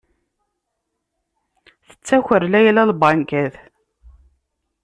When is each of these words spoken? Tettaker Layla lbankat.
Tettaker 1.87 2.41
Layla 2.51 2.83
lbankat. 2.89 3.53